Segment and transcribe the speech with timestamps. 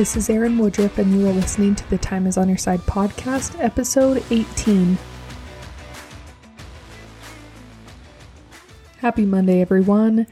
[0.00, 2.80] This is Erin Woodruff, and you are listening to the Time is on Your Side
[2.80, 4.96] podcast, episode 18.
[8.96, 10.26] Happy Monday, everyone.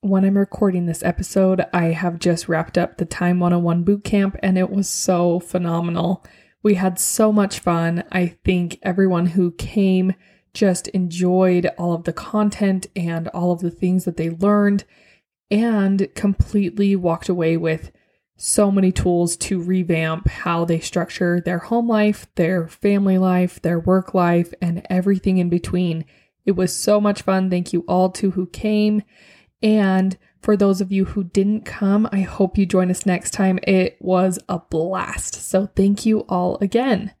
[0.00, 4.38] When I'm recording this episode, I have just wrapped up the Time 101 boot camp,
[4.42, 6.24] and it was so phenomenal.
[6.62, 8.04] We had so much fun.
[8.10, 10.14] I think everyone who came
[10.54, 14.84] just enjoyed all of the content and all of the things that they learned
[15.50, 17.92] and completely walked away with
[18.36, 23.78] so many tools to revamp how they structure their home life, their family life, their
[23.78, 26.04] work life, and everything in between.
[26.44, 27.48] It was so much fun.
[27.48, 29.02] Thank you all to who came.
[29.62, 33.58] And for those of you who didn't come, I hope you join us next time.
[33.62, 35.34] It was a blast.
[35.36, 37.14] So thank you all again.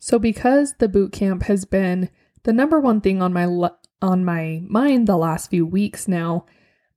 [0.00, 2.10] So because the boot camp has been
[2.42, 3.70] the number one thing on my
[4.02, 6.46] on my mind the last few weeks now,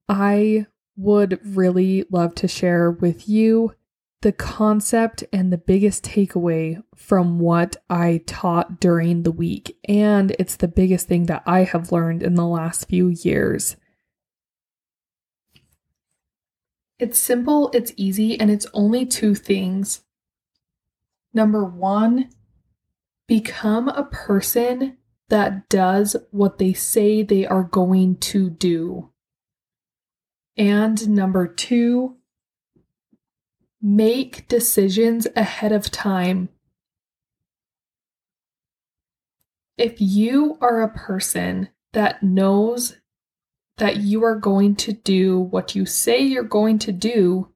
[0.08, 0.66] I
[1.00, 3.74] would really love to share with you
[4.22, 9.78] the concept and the biggest takeaway from what I taught during the week.
[9.88, 13.78] And it's the biggest thing that I have learned in the last few years.
[17.00, 20.02] It's simple, it's easy, and it's only two things.
[21.34, 22.30] Number one,
[23.26, 24.98] become a person
[25.30, 29.12] that does what they say they are going to do.
[30.60, 32.18] And number two,
[33.82, 36.50] make decisions ahead of time.
[39.78, 42.98] If you are a person that knows
[43.78, 47.54] that you are going to do what you say you're going to do,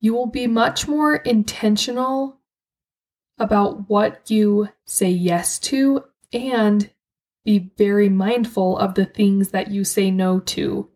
[0.00, 2.40] you will be much more intentional
[3.36, 6.90] about what you say yes to and
[7.44, 10.88] be very mindful of the things that you say no to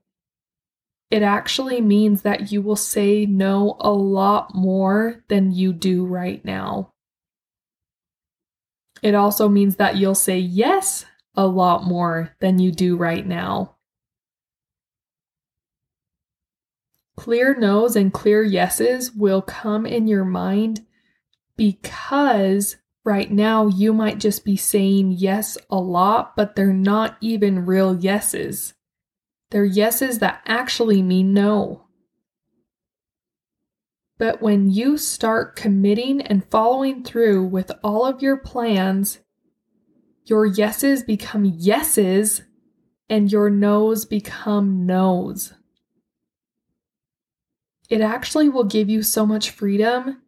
[1.11, 6.45] it actually means that you will say no a lot more than you do right
[6.45, 6.93] now.
[9.03, 13.77] It also means that you'll say yes a lot more than you do right now.
[17.17, 20.87] Clear no's and clear yeses will come in your mind
[21.57, 27.67] because right now you might just be saying yes a lot, but they're not even
[27.67, 28.75] real yeses.
[29.51, 31.85] They're yeses that actually mean no.
[34.19, 39.21] But when you start committing and following through with all of your plans,
[40.25, 42.43] your yeses become yeses
[43.09, 45.55] and your no's become no's.
[47.89, 50.21] It actually will give you so much freedom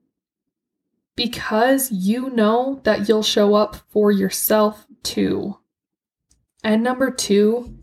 [1.16, 5.58] because you know that you'll show up for yourself too.
[6.64, 7.79] And number two,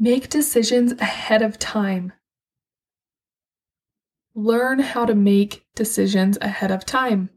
[0.00, 2.12] Make decisions ahead of time.
[4.32, 7.30] Learn how to make decisions ahead of time.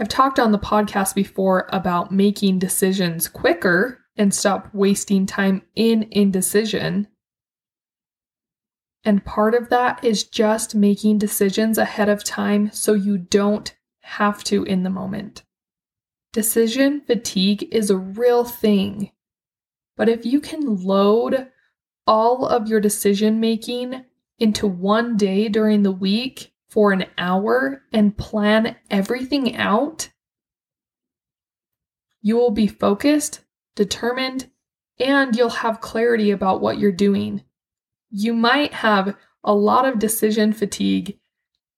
[0.00, 6.08] I've talked on the podcast before about making decisions quicker and stop wasting time in
[6.10, 7.06] indecision.
[9.04, 14.42] And part of that is just making decisions ahead of time so you don't have
[14.44, 15.44] to in the moment.
[16.32, 19.12] Decision fatigue is a real thing.
[19.96, 21.48] But if you can load
[22.08, 24.02] all of your decision making
[24.38, 30.08] into one day during the week for an hour and plan everything out,
[32.22, 33.40] you will be focused,
[33.76, 34.50] determined,
[34.98, 37.44] and you'll have clarity about what you're doing.
[38.10, 39.14] You might have
[39.44, 41.18] a lot of decision fatigue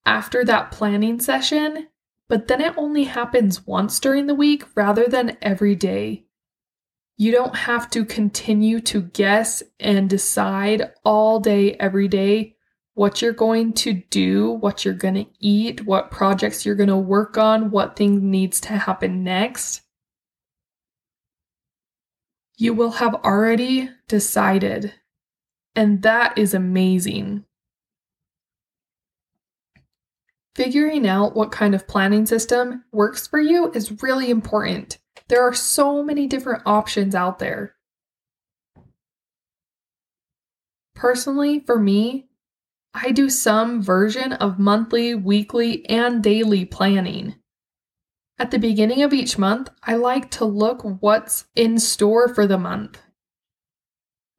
[0.06, 1.88] after that planning session,
[2.28, 6.24] but then it only happens once during the week rather than every day.
[7.20, 12.56] You don't have to continue to guess and decide all day, every day,
[12.94, 16.96] what you're going to do, what you're going to eat, what projects you're going to
[16.96, 19.82] work on, what thing needs to happen next.
[22.56, 24.94] You will have already decided,
[25.76, 27.44] and that is amazing.
[30.54, 34.96] Figuring out what kind of planning system works for you is really important.
[35.30, 37.76] There are so many different options out there.
[40.96, 42.26] Personally, for me,
[42.92, 47.36] I do some version of monthly, weekly, and daily planning.
[48.40, 52.58] At the beginning of each month, I like to look what's in store for the
[52.58, 53.00] month.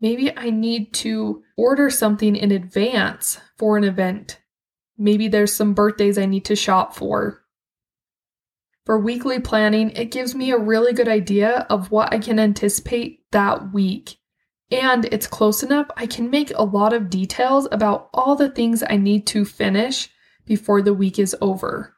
[0.01, 4.41] Maybe I need to order something in advance for an event.
[4.97, 7.40] Maybe there's some birthdays I need to shop for.
[8.85, 13.19] For weekly planning, it gives me a really good idea of what I can anticipate
[13.31, 14.17] that week.
[14.71, 18.83] And it's close enough, I can make a lot of details about all the things
[18.89, 20.09] I need to finish
[20.45, 21.95] before the week is over.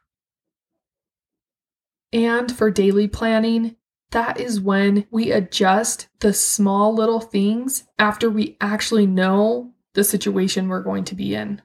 [2.12, 3.76] And for daily planning,
[4.10, 10.68] that is when we adjust the small little things after we actually know the situation
[10.68, 11.62] we're going to be in.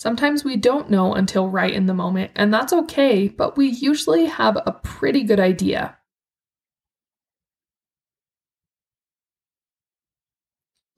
[0.00, 4.24] Sometimes we don't know until right in the moment, and that's okay, but we usually
[4.24, 5.94] have a pretty good idea.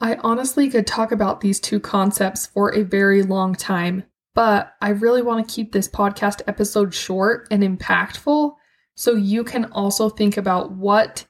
[0.01, 4.05] I honestly could talk about these two concepts for a very long time,
[4.37, 8.55] but I really want to keep this podcast episode short and impactful
[8.95, 11.27] so you can also think about what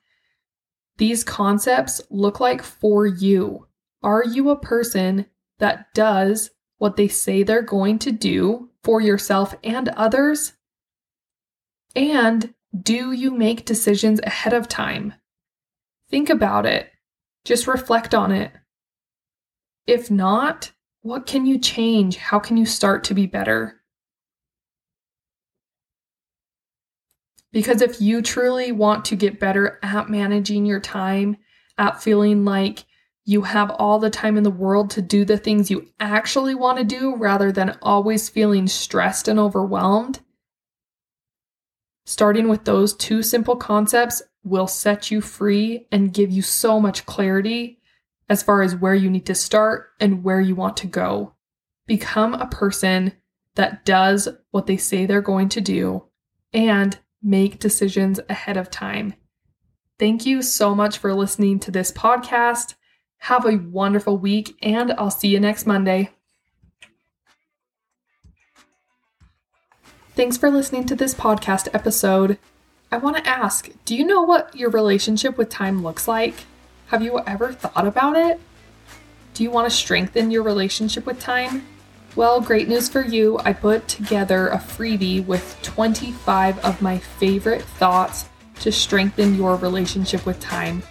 [0.98, 3.66] these concepts look like for you.
[4.02, 5.25] Are you a person
[5.58, 6.50] that does
[6.82, 10.55] what they say they're going to do for yourself and others?
[11.94, 15.14] And do you make decisions ahead of time?
[16.11, 16.90] Think about it.
[17.44, 18.50] Just reflect on it.
[19.87, 22.17] If not, what can you change?
[22.17, 23.81] How can you start to be better?
[27.52, 31.37] Because if you truly want to get better at managing your time,
[31.78, 32.87] at feeling like
[33.24, 36.78] you have all the time in the world to do the things you actually want
[36.78, 40.20] to do rather than always feeling stressed and overwhelmed,
[42.04, 47.06] starting with those two simple concepts will set you free and give you so much
[47.06, 47.78] clarity
[48.28, 51.34] as far as where you need to start and where you want to go.
[51.86, 53.12] Become a person
[53.54, 56.04] that does what they say they're going to do
[56.52, 59.14] and make decisions ahead of time.
[59.98, 62.75] Thank you so much for listening to this podcast.
[63.26, 66.10] Have a wonderful week, and I'll see you next Monday.
[70.16, 72.36] Thanks for listening to this podcast episode.
[72.90, 76.34] I want to ask do you know what your relationship with time looks like?
[76.88, 78.40] Have you ever thought about it?
[79.34, 81.64] Do you want to strengthen your relationship with time?
[82.16, 83.38] Well, great news for you.
[83.44, 88.28] I put together a freebie with 25 of my favorite thoughts
[88.62, 90.82] to strengthen your relationship with time.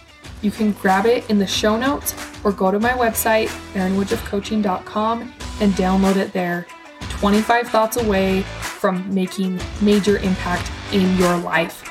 [0.42, 5.72] You can grab it in the show notes or go to my website, erinwoodruffcoaching.com, and
[5.74, 6.66] download it there.
[7.00, 11.88] 25 thoughts away from making major impact in your life.